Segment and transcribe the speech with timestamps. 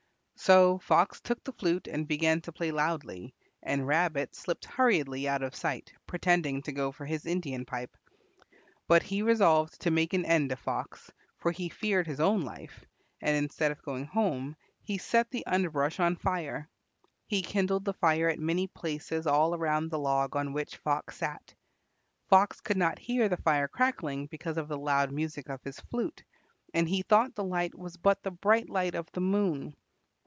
[0.35, 5.43] So Fox took the flute and began to play loudly, and Rabbit slipped hurriedly out
[5.43, 7.95] of sight, pretending to go for his Indian pipe.
[8.87, 12.41] But he resolved to make an end of Fox, for he feared for his own
[12.41, 12.85] life,
[13.21, 16.67] and instead of going home, he set the underbrush on fire.
[17.27, 21.53] He kindled the fire at many places all around the log on which Fox sat.
[22.29, 26.23] Fox could not hear the fire crackling because of the loud music of his flute,
[26.73, 29.75] and he thought the light was but the bright light of the moon.